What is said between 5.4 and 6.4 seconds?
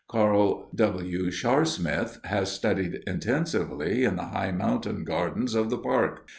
of the park.